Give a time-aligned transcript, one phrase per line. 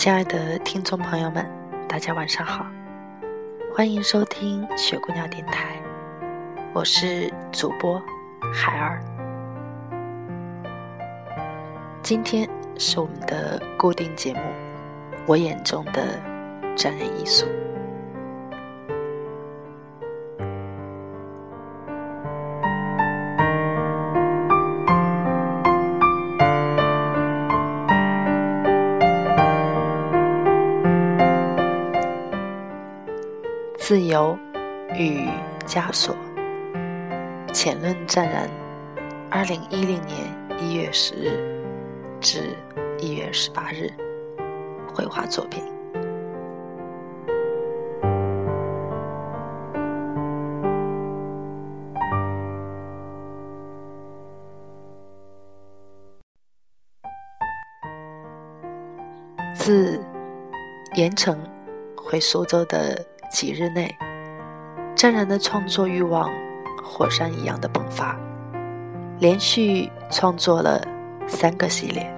[0.00, 1.46] 亲爱的听众朋友们，
[1.86, 2.64] 大家晚上好，
[3.74, 5.78] 欢迎收听雪姑娘电台，
[6.72, 8.02] 我是主播
[8.50, 8.98] 海儿。
[12.02, 14.40] 今天是我们的固定节目，
[15.26, 16.18] 我眼中的
[16.74, 17.44] 真人艺术。
[33.90, 34.38] 自由
[34.94, 35.28] 与
[35.66, 36.14] 枷锁。
[37.52, 38.48] 浅论湛然，
[39.28, 40.16] 二零一零年
[40.60, 41.40] 一月十日
[42.20, 42.56] 至
[43.00, 43.92] 一月十八日，
[44.94, 45.64] 绘画作品。
[59.52, 60.00] 自
[60.94, 61.36] 盐城
[61.96, 63.96] 回苏州的几日内，
[64.96, 66.28] 湛然的创作欲望
[66.82, 68.18] 火山一样的迸发，
[69.20, 70.84] 连续创作了
[71.28, 72.12] 三个系列：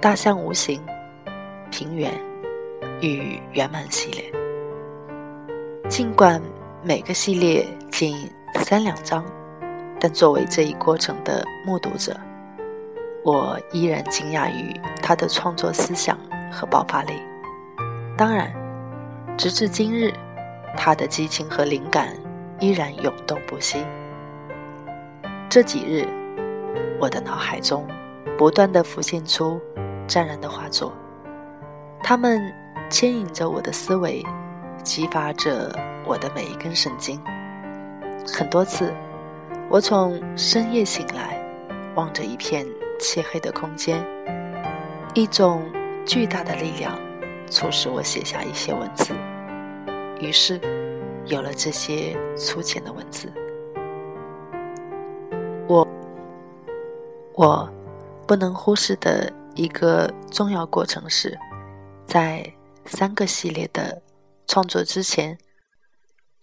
[0.00, 0.82] 大象无形、
[1.70, 2.12] 平原
[3.00, 4.24] 与圆满系列。
[5.88, 6.42] 尽管
[6.82, 9.24] 每个系列仅三两张，
[10.00, 12.18] 但作为这一过程的目睹者，
[13.22, 16.18] 我依然惊讶于他的创作思想
[16.50, 17.12] 和爆发力。
[18.18, 18.52] 当然。
[19.36, 20.12] 直至今日，
[20.76, 22.16] 他的激情和灵感
[22.60, 23.84] 依然涌动不息。
[25.48, 26.06] 这几日，
[27.00, 27.86] 我的脑海中
[28.38, 29.60] 不断的浮现出
[30.06, 30.92] 湛然的画作，
[32.00, 32.40] 他们
[32.88, 34.24] 牵引着我的思维，
[34.84, 37.20] 激发着我的每一根神经。
[38.26, 38.94] 很多次，
[39.68, 41.42] 我从深夜醒来，
[41.96, 42.64] 望着一片
[43.00, 44.02] 漆黑的空间，
[45.12, 45.62] 一种
[46.06, 46.96] 巨大的力量。
[47.54, 49.14] 促使我写下一些文字，
[50.18, 50.60] 于是
[51.26, 53.32] 有了这些粗浅的文字。
[55.68, 55.86] 我
[57.34, 57.72] 我
[58.26, 61.38] 不能忽视的一个重要过程是，
[62.04, 62.44] 在
[62.86, 64.02] 三个系列的
[64.48, 65.38] 创作之前，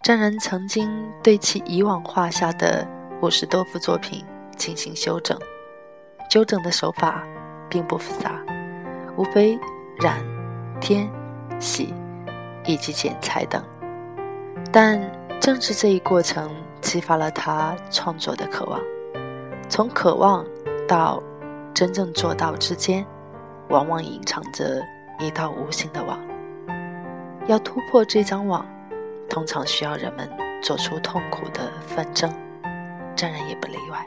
[0.03, 0.89] 张然曾经
[1.21, 2.87] 对其以往画下的
[3.21, 4.23] 五十多幅作品
[4.55, 5.37] 进行修整。
[6.29, 7.27] 纠正的手法
[7.69, 8.41] 并不复杂，
[9.17, 9.59] 无非
[9.99, 10.40] 染。
[10.81, 11.09] 添、
[11.59, 11.93] 洗
[12.65, 13.63] 以及剪裁等，
[14.71, 14.99] 但
[15.39, 16.49] 正是这一过程
[16.81, 18.81] 激发了他创作的渴望。
[19.69, 20.45] 从渴望
[20.87, 21.23] 到
[21.73, 23.05] 真正做到之间，
[23.69, 24.81] 往往隐藏着
[25.19, 26.19] 一道无形的网。
[27.47, 28.65] 要突破这张网，
[29.29, 30.29] 通常需要人们
[30.61, 32.29] 做出痛苦的纷争，
[33.15, 34.05] 湛然也不例外。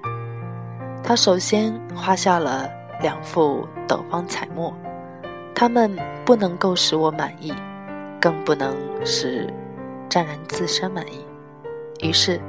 [1.02, 2.68] 他首先画下了
[3.00, 4.74] 两幅斗方彩墨。
[5.54, 7.54] 他们不能够使我满意，
[8.20, 8.76] 更不能
[9.06, 9.48] 使
[10.08, 11.24] 湛然自身满意。
[12.00, 12.40] 于是，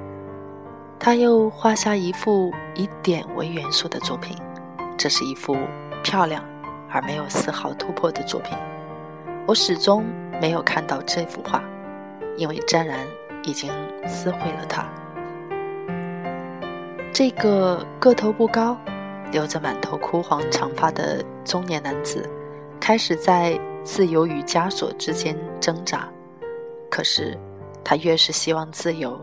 [0.99, 4.35] 他又画下一幅以点为元素的作品。
[4.97, 5.55] 这是一幅
[6.03, 6.43] 漂亮
[6.89, 8.57] 而没有丝毫突破的作品。
[9.45, 10.03] 我始终
[10.41, 11.63] 没有看到这幅画，
[12.37, 13.05] 因为湛然
[13.43, 13.71] 已经
[14.07, 14.83] 撕毁了它。
[17.13, 18.75] 这个个头不高、
[19.31, 22.27] 留着满头枯黄长发的中年男子。
[22.79, 26.07] 开始在自由与枷锁之间挣扎，
[26.89, 27.37] 可是
[27.83, 29.19] 他越是希望自由，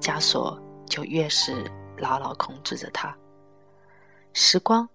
[0.00, 1.64] 枷锁就越是
[1.98, 3.14] 牢牢控制着他。
[4.32, 4.88] 时光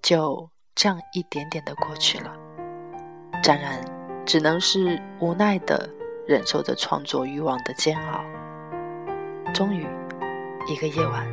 [0.00, 2.32] 就这样一点点的过去了，
[3.42, 3.84] 湛然
[4.24, 5.88] 只能是无奈的
[6.26, 8.20] 忍受着创作欲望的煎熬。
[9.52, 9.86] 终于，
[10.68, 11.26] 一个夜晚，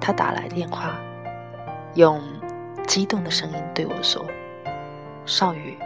[0.00, 0.98] 他打来电话，
[1.94, 2.22] 用
[2.86, 4.24] 激动的声音对我说。
[5.28, 5.76] 少宇，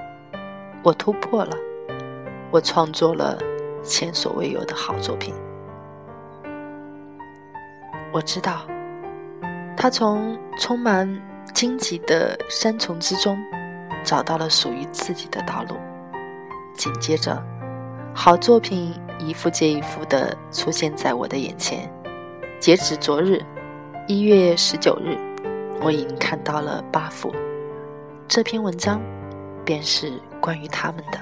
[0.85, 1.50] 我突破了，
[2.53, 3.37] 我创作了
[3.83, 5.35] 前所未有的好作品。
[8.12, 8.65] 我知道，
[9.77, 11.21] 他从充满
[11.53, 13.37] 荆棘的山丛之中，
[14.05, 15.75] 找到了属于自己的道路。
[16.73, 17.43] 紧接着，
[18.15, 21.93] 好作品一幅接一幅的出现在我的眼前。
[22.61, 23.43] 截止昨日，
[24.06, 25.19] 一月十九日，
[25.81, 27.35] 我已经看到了八幅。
[28.29, 29.00] 这篇文章
[29.64, 31.19] 便是关于他们的。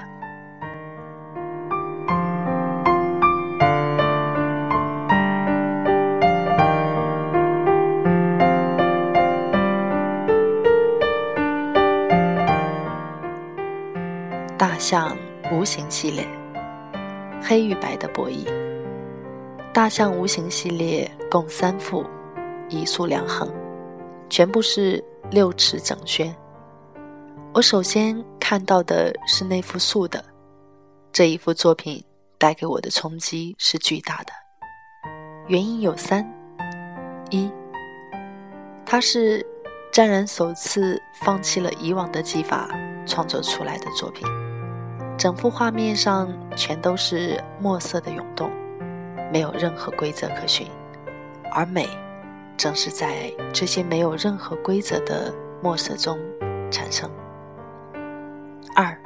[14.57, 15.15] 大象
[15.51, 16.27] 无形系列，
[17.41, 18.45] 黑与白的博弈。
[19.73, 22.05] 大象无形系列共三幅，
[22.69, 23.49] 一竖两横，
[24.29, 26.35] 全部是六尺整宣。
[27.53, 30.23] 我首先看到的是那幅素的，
[31.11, 32.01] 这一幅作品
[32.37, 34.31] 带给我的冲击是巨大的。
[35.49, 36.25] 原因有三：
[37.29, 37.51] 一，
[38.85, 39.45] 它是
[39.91, 42.69] 湛然首次放弃了以往的技法
[43.05, 44.25] 创作出来的作品，
[45.17, 48.49] 整幅画面上全都是墨色的涌动，
[49.29, 50.67] 没有任何规则可循，
[51.51, 51.89] 而美
[52.55, 56.17] 正是在这些没有任何规则的墨色中
[56.71, 57.11] 产生。
[58.75, 58.97] 二，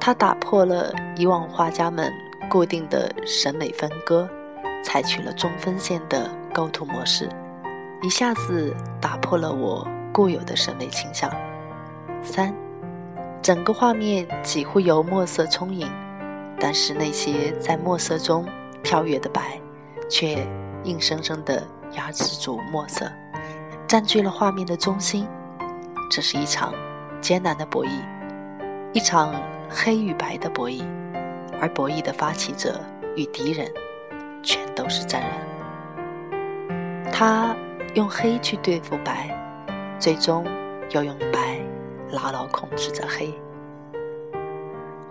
[0.00, 2.12] 他打破了以往画家们
[2.48, 4.28] 固定的审美分割，
[4.82, 7.28] 采取了中分线的构图模式，
[8.02, 11.30] 一下子打破了我固有的审美倾向。
[12.22, 12.54] 三，
[13.42, 15.90] 整个画面几乎由墨色充盈，
[16.58, 18.46] 但是那些在墨色中
[18.82, 19.60] 跳跃的白，
[20.08, 20.46] 却
[20.84, 23.10] 硬生生地压制住墨色，
[23.86, 25.28] 占据了画面的中心。
[26.10, 26.72] 这是一场
[27.20, 27.90] 艰难的博弈。
[28.94, 29.34] 一场
[29.70, 30.84] 黑与白的博弈，
[31.58, 32.78] 而博弈的发起者
[33.16, 33.72] 与敌人
[34.42, 37.10] 全都是湛然。
[37.10, 37.56] 他
[37.94, 39.34] 用黑去对付白，
[39.98, 40.44] 最终
[40.90, 41.58] 又用白
[42.10, 43.32] 牢牢控制着黑。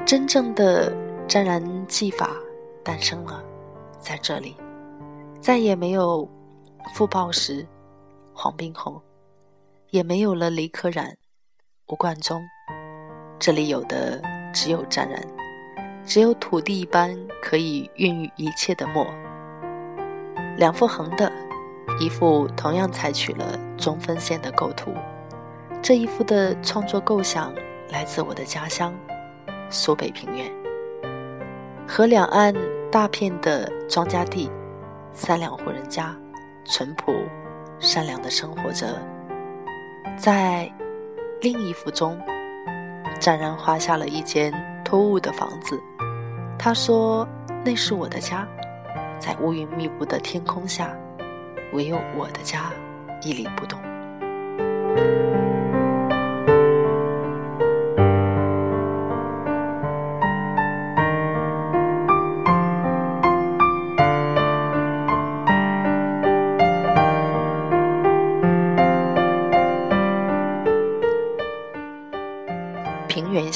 [0.05, 0.95] 真正的
[1.27, 2.29] 湛然技法
[2.83, 3.43] 诞生了，
[3.99, 4.55] 在这里，
[5.39, 6.29] 再也没有
[6.93, 7.65] 傅抱石、
[8.31, 9.01] 黄宾虹，
[9.89, 11.17] 也没有了李可染、
[11.87, 12.39] 吴冠中。
[13.41, 14.21] 这里有的
[14.53, 15.19] 只有湛然，
[16.05, 17.09] 只有土地一般
[17.41, 19.03] 可以孕育一切的墨。
[20.57, 21.31] 两幅横的，
[21.99, 24.93] 一幅同样采取了中分线的构图。
[25.81, 27.51] 这一幅的创作构想
[27.89, 28.93] 来自我的家乡
[29.71, 30.45] 苏北平原，
[31.87, 32.53] 河两岸
[32.91, 34.51] 大片的庄稼地，
[35.13, 36.15] 三两户人家，
[36.63, 37.11] 淳朴
[37.79, 38.85] 善良的生活着。
[40.15, 40.71] 在
[41.41, 42.15] 另一幅中。
[43.21, 44.51] 湛然画下了一间
[44.83, 45.79] 突兀的房子，
[46.57, 47.27] 他说
[47.63, 48.47] ：“那是我的家，
[49.19, 50.91] 在乌云密布的天空下，
[51.71, 52.71] 唯有我的家
[53.21, 53.79] 屹立不动。”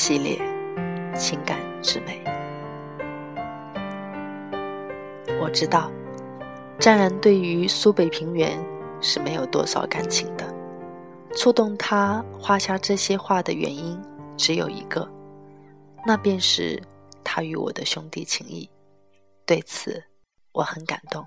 [0.07, 0.39] 系列，
[1.15, 2.21] 情感之美。
[5.41, 5.91] 我知道，
[6.77, 8.55] 湛然对于苏北平原
[9.01, 10.45] 是没有多少感情的。
[11.35, 13.99] 触动他画下这些画的原因
[14.37, 15.09] 只有一个，
[16.05, 16.79] 那便是
[17.23, 18.69] 他与我的兄弟情谊。
[19.43, 20.03] 对此，
[20.51, 21.25] 我很感动。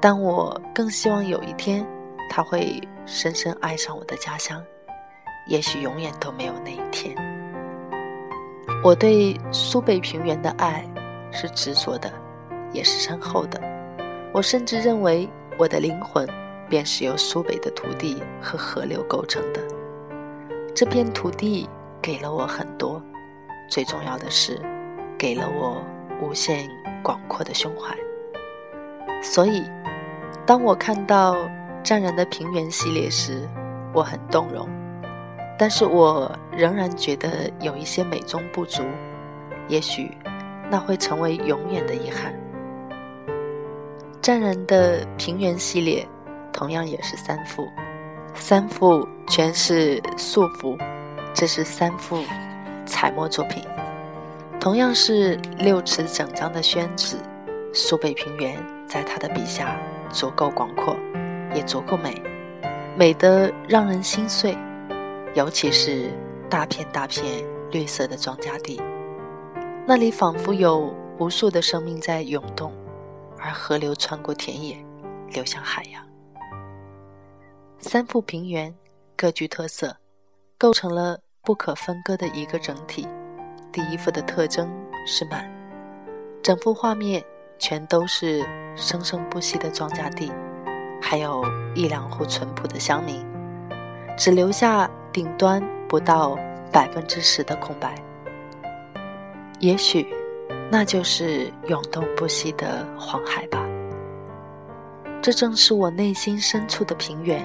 [0.00, 1.86] 但我更希望有一天，
[2.30, 4.64] 他会深深爱上我的家乡。
[5.48, 7.14] 也许永远都没有那一天。
[8.82, 10.88] 我对苏北平原的爱
[11.32, 12.10] 是执着的，
[12.72, 13.60] 也是深厚的。
[14.32, 16.26] 我甚至认为，我的灵魂
[16.68, 19.60] 便是由苏北的土地和河流构成的。
[20.74, 21.68] 这片土地
[22.00, 23.02] 给了我很多，
[23.68, 24.60] 最重要的是，
[25.18, 25.82] 给了我
[26.22, 26.70] 无限
[27.02, 27.94] 广阔的胸怀。
[29.20, 29.64] 所以，
[30.46, 31.36] 当我看到
[31.82, 33.48] 湛然的平原系列时，
[33.92, 34.68] 我很动容。
[35.58, 38.84] 但是我仍然觉得有一些美中不足，
[39.66, 40.16] 也许
[40.70, 42.32] 那会成为永远的遗憾。
[44.22, 46.06] 湛然的平原系列
[46.52, 47.66] 同样也是三幅，
[48.34, 50.78] 三幅全是素幅，
[51.34, 52.22] 这是三幅
[52.86, 53.64] 彩墨作品，
[54.60, 57.16] 同样是六尺整张的宣纸。
[57.72, 59.76] 苏北平原在他的笔下
[60.10, 60.96] 足够广阔，
[61.54, 62.14] 也足够美，
[62.96, 64.56] 美得让人心碎。
[65.34, 66.10] 尤其是
[66.48, 68.80] 大片大片绿色的庄稼地，
[69.86, 72.72] 那里仿佛有无数的生命在涌动，
[73.38, 74.76] 而河流穿过田野，
[75.30, 76.04] 流向海洋。
[77.78, 78.74] 三幅平原，
[79.16, 79.96] 各具特色，
[80.56, 83.06] 构成了不可分割的一个整体。
[83.70, 84.68] 第一幅的特征
[85.06, 85.48] 是满，
[86.42, 87.22] 整幅画面
[87.58, 88.44] 全都是
[88.74, 90.32] 生生不息的庄稼地，
[91.00, 91.44] 还有
[91.74, 93.24] 一两户淳朴的乡民，
[94.18, 96.36] 只留下顶端不到
[96.72, 97.94] 百分之十的空白。
[99.60, 100.12] 也许，
[100.70, 103.64] 那就是涌动不息的黄海吧。
[105.22, 107.40] 这正是我内心深处的平原，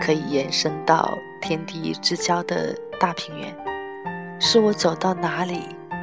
[0.00, 3.56] 可以延伸到天地之交的大平原，
[4.40, 5.62] 是我走到哪里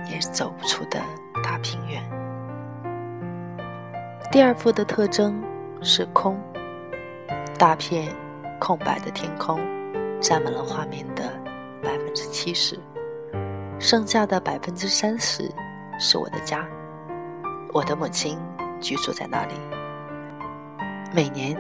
[0.10, 1.02] 也走不出的
[1.44, 2.02] 大平原。
[4.32, 5.44] 第二幅的特征
[5.82, 6.40] 是空，
[7.58, 8.08] 大片
[8.58, 9.60] 空白的天空
[10.20, 11.24] 占满了画面的
[11.82, 12.80] 百分之七十，
[13.80, 15.50] 剩下的百分之三十
[16.00, 16.68] 是我的家，
[17.72, 18.38] 我的母亲
[18.82, 19.54] 居住在那里。
[21.14, 21.56] 每年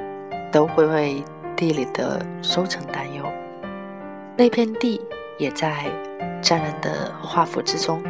[0.51, 1.23] 都会为
[1.55, 3.23] 地里的收成担忧，
[4.35, 4.99] 那片地
[5.37, 5.85] 也在
[6.41, 8.01] 湛然的画幅之中。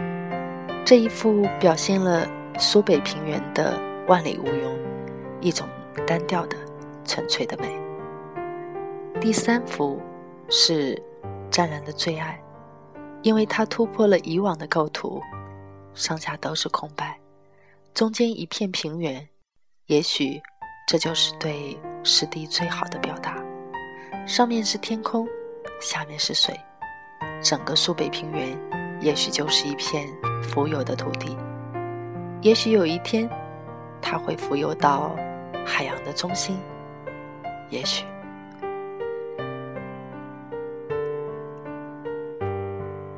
[0.86, 2.26] 这一幅表现了
[2.58, 3.78] 苏北平原的
[4.08, 4.80] 万里无云，
[5.42, 5.68] 一种
[6.08, 6.56] 单调的、
[7.06, 7.68] 纯粹的美。
[9.20, 10.02] 第三幅
[10.50, 11.02] 是
[11.50, 12.42] 湛然的最爱，
[13.22, 15.22] 因为它突破了以往的构图，
[15.94, 17.20] 上下都是空白，
[17.94, 19.28] 中间一片平原，
[19.86, 20.42] 也许。
[20.90, 23.44] 这就是对湿地最好的表达。
[24.26, 25.28] 上面是天空，
[25.82, 26.58] 下面是水，
[27.44, 28.58] 整个苏北平原
[29.02, 30.08] 也许就是一片
[30.42, 31.36] 浮游的土地。
[32.42, 33.30] 也许有一天，
[34.02, 35.14] 它会浮游到
[35.66, 36.58] 海洋的中心。
[37.70, 38.06] 也许，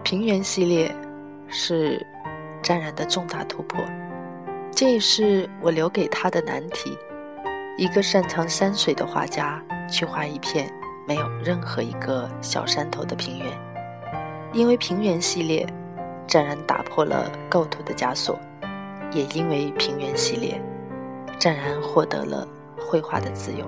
[0.10, 0.92] 平原系列
[1.50, 2.04] 是
[2.64, 3.80] 湛然的重大突破，
[4.72, 6.98] 这也是我留给他的难题。
[7.78, 10.68] 一个擅长山水的画家去画一片
[11.08, 13.48] 没有任何一个小山头的平原，
[14.52, 15.64] 因为平原系列，
[16.26, 18.40] 湛然打破了构图的枷锁，
[19.12, 20.60] 也因为平原系列，
[21.38, 22.48] 湛然获得了
[22.80, 23.64] 绘画的自由。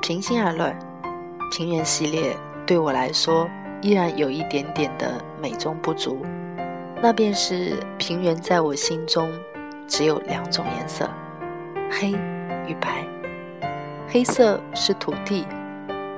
[0.00, 0.74] 平心而论，
[1.50, 2.34] 平原系列
[2.72, 3.50] 对我来说
[3.82, 6.24] 依然有一点点的美中不足，
[7.02, 9.30] 那便是平原在我心中。
[9.86, 11.06] 只有两种颜色，
[11.90, 12.12] 黑
[12.66, 13.06] 与白。
[14.08, 15.46] 黑色是土地，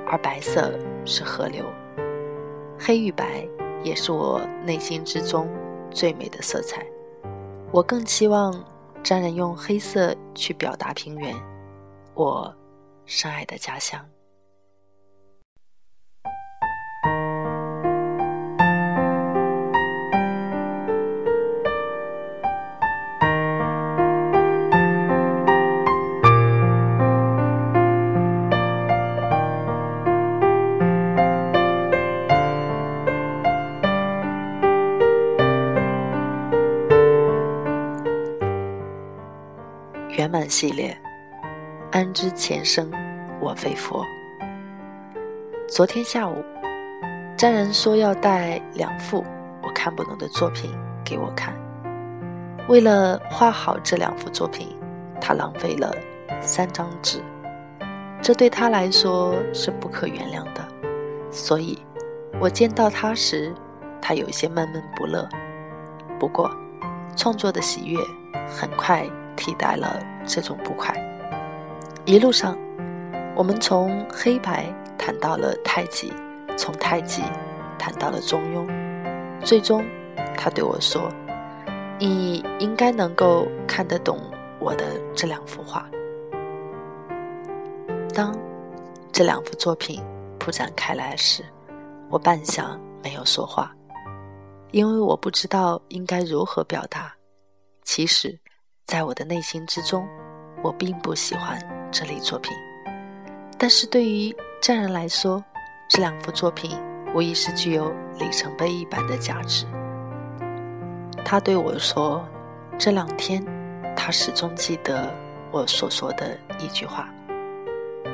[0.06, 1.64] 而白色是河流。
[2.78, 3.44] 黑与白
[3.82, 5.48] 也是我内心之中
[5.90, 6.86] 最美的色彩。
[7.72, 8.64] 我更期望
[9.02, 11.34] 沾染用黑色去表达平原，
[12.14, 12.54] 我
[13.06, 14.00] 深爱的家乡。
[40.16, 40.96] 圆满系列，
[41.90, 42.88] 安知前生
[43.40, 44.06] 我非佛。
[45.66, 46.36] 昨天下午，
[47.36, 49.24] 詹人说要带两幅
[49.60, 50.70] 我看不懂的作品
[51.04, 51.52] 给我看。
[52.68, 54.76] 为了画好这两幅作品，
[55.20, 55.92] 他浪费了
[56.40, 57.20] 三张纸，
[58.22, 60.64] 这对他来说是不可原谅的。
[61.28, 61.76] 所以，
[62.40, 63.52] 我见到他时，
[64.00, 65.28] 他有些闷闷不乐。
[66.20, 66.48] 不过，
[67.16, 67.98] 创作的喜悦
[68.46, 69.04] 很快。
[69.36, 70.94] 替代了这种不快。
[72.06, 72.58] 一路上，
[73.34, 74.66] 我们从黑白
[74.98, 76.12] 谈到了太极，
[76.56, 77.22] 从太极
[77.78, 78.68] 谈到了中庸，
[79.42, 79.82] 最终，
[80.36, 81.10] 他对我说
[81.98, 84.20] ：“你应该能够看得懂
[84.58, 85.88] 我的这两幅画。”
[88.14, 88.36] 当
[89.10, 90.02] 这两幅作品
[90.38, 91.42] 铺展开来时，
[92.10, 93.74] 我半晌没有说话，
[94.72, 97.14] 因为我不知道应该如何表达。
[97.82, 98.38] 其实。
[98.86, 100.06] 在我的内心之中，
[100.62, 101.58] 我并不喜欢
[101.90, 102.52] 这类作品，
[103.58, 105.42] 但是对于匠人来说，
[105.88, 106.78] 这两幅作品
[107.14, 109.64] 无疑是具有里程碑一般的价值。
[111.24, 112.28] 他对我说
[112.78, 113.42] ：“这两天，
[113.96, 115.10] 他始终记得
[115.50, 117.08] 我所说的一句话：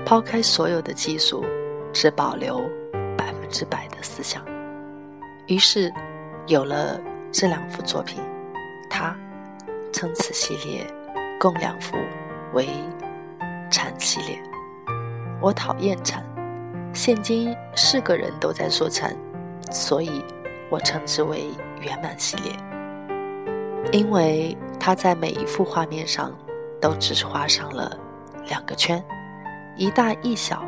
[0.06, 1.44] 抛开所有的技术，
[1.92, 2.60] 只保留
[3.18, 4.44] 百分之百的思想。”
[5.48, 5.92] 于是，
[6.46, 7.00] 有了
[7.32, 8.22] 这两幅作品，
[8.88, 9.16] 他。
[9.92, 10.87] 称此系列
[11.38, 11.97] 共两幅
[12.52, 12.68] 为
[13.70, 14.40] 禅系列。
[15.40, 16.25] 我讨厌禅，
[16.92, 19.16] 现今是个人都在说禅，
[19.70, 20.25] 所以
[20.68, 21.44] 我称之为
[21.80, 22.52] 圆满系列。
[23.92, 26.32] 因为它在每一幅画面上
[26.80, 27.97] 都只画上了
[28.47, 29.02] 两个圈，
[29.76, 30.64] 一大一小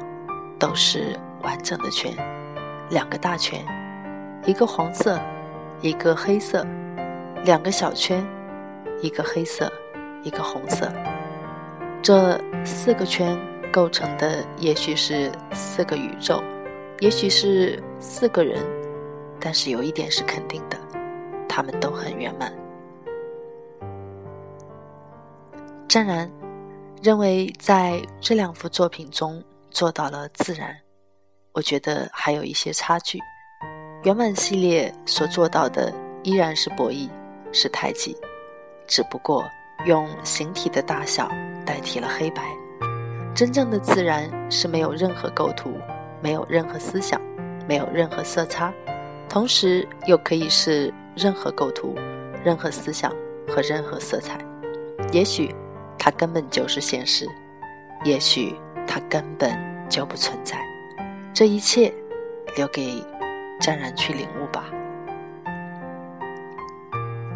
[0.59, 2.13] 都是完整的圈，
[2.91, 3.63] 两个大圈，
[4.47, 5.21] 一个黄色，
[5.83, 6.67] 一个黑色，
[7.45, 8.27] 两个小圈，
[9.03, 9.71] 一个黑色，
[10.23, 10.91] 一个红色。
[12.03, 13.39] 这四个圈
[13.71, 16.43] 构成的，也许是四个宇宙，
[17.01, 18.65] 也许是四个人，
[19.39, 20.79] 但是有一点是肯定的，
[21.49, 22.53] 他们都很圆满。
[25.89, 26.31] 湛然
[27.03, 30.75] 认为，在这两幅作品中做到了自然，
[31.53, 33.19] 我觉得还有一些差距。
[34.05, 35.93] 圆满系列所做到的
[36.25, 37.09] 依然是博弈，
[37.53, 38.17] 是太极，
[38.93, 39.51] 只不过
[39.87, 41.27] 用形体的大小。
[41.65, 42.43] 代替了黑白，
[43.35, 45.79] 真正的自然是没有任何构图，
[46.21, 47.19] 没有任何思想，
[47.69, 48.71] 没有任何色差，
[49.29, 51.95] 同时又可以是任何构图、
[52.45, 53.11] 任何思想
[53.49, 54.39] 和任何色彩。
[55.13, 55.55] 也许
[55.97, 57.27] 它根本就是现实，
[58.05, 58.57] 也许
[58.87, 59.57] 它根本
[59.89, 60.59] 就不存在。
[61.33, 61.95] 这一切
[62.57, 63.03] 留给
[63.61, 64.65] 湛然去领悟吧。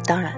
[0.05, 0.37] 当然，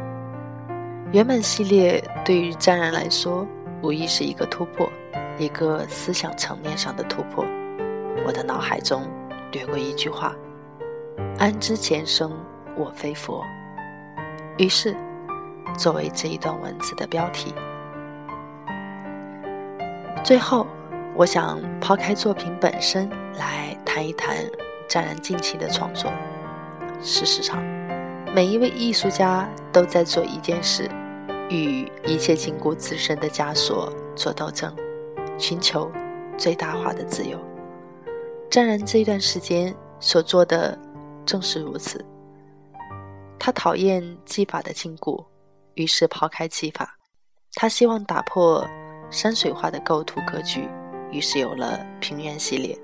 [1.12, 3.48] 原本系列对于湛然来说。
[3.82, 4.92] 无疑是一个突破，
[5.38, 7.46] 一个思想层面上的突破。
[8.26, 9.08] 我的脑海中
[9.54, 10.36] 掠过一句话
[11.40, 12.30] ：“安知前生
[12.76, 13.42] 我非佛。”
[14.60, 14.94] 于是，
[15.78, 17.56] 作为这一段文字的标题。
[20.26, 20.68] 最后，
[21.16, 24.36] 我想抛开作品本身来谈一谈
[24.90, 26.12] 湛然近期的创作。
[27.02, 27.64] 事实上，
[28.36, 30.92] 每一位艺术家都在做一件事。
[31.50, 34.74] 与一切禁锢自身的枷锁做斗争，
[35.38, 35.92] 寻求
[36.38, 37.40] 最大化的自由。
[38.50, 40.78] 湛然这段时间所做的
[41.26, 42.04] 正是如此。
[43.40, 45.24] 他讨厌技法的禁锢，
[45.74, 46.96] 于是抛开技法。
[47.56, 48.66] 他希望打破
[49.10, 50.68] 山水画的构图格局，
[51.12, 52.78] 于是有了平原系列。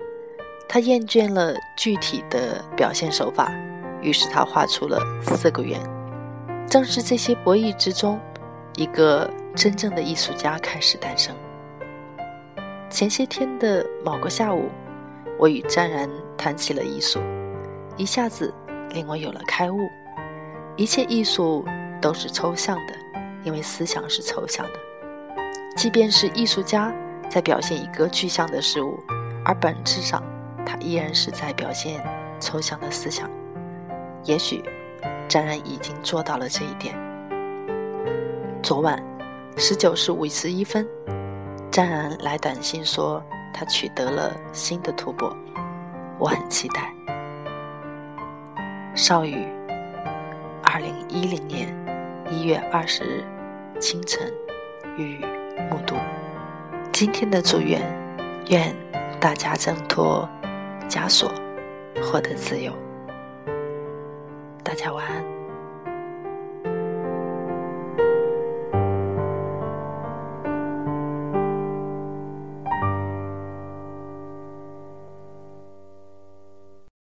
[0.67, 3.53] 他厌倦了具体的表现手法，
[4.01, 5.79] 于是他画出了四个圆。
[6.67, 8.19] 正是这些博弈之中。
[8.77, 11.35] 一个真正的艺术家开始诞生。
[12.89, 14.69] 前些天的某个下午，
[15.39, 17.19] 我与湛然谈起了艺术，
[17.95, 18.53] 一下子
[18.89, 19.77] 令我有了开悟：
[20.75, 21.65] 一切艺术
[22.01, 22.93] 都是抽象的，
[23.43, 24.73] 因为思想是抽象的。
[25.77, 26.93] 即便是艺术家
[27.29, 28.97] 在表现一个具象的事物，
[29.43, 30.21] 而本质上
[30.65, 32.01] 他依然是在表现
[32.39, 33.29] 抽象的思想。
[34.23, 34.63] 也许，
[35.27, 37.04] 湛然已经做到了这一点。
[38.65, 38.99] 昨晚
[39.57, 40.87] 十九时五十一分，
[41.69, 43.23] 湛然来短信说
[43.53, 45.31] 他取得了新的突破，
[46.17, 46.91] 我很期待。
[48.95, 49.45] 少宇，
[50.63, 51.71] 二零一零年
[52.27, 53.23] 一月二十日
[53.79, 54.33] 清晨
[54.97, 55.19] 与
[55.69, 55.95] 目睹。
[56.91, 57.83] 今天的祝愿，
[58.49, 58.75] 愿
[59.19, 60.27] 大家挣脱
[60.89, 61.31] 枷锁，
[62.01, 62.73] 获得自由。
[64.63, 65.34] 大家晚安。